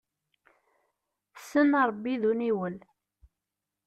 [1.33, 2.77] Tessen arebbi d uniwel.